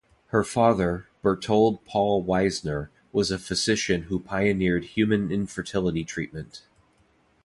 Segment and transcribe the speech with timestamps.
[0.29, 6.63] Her father, Bertold Paul Wiesner, was a physician who pioneered human infertility treatment.